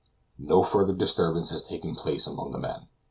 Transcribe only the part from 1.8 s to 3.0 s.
place among the men.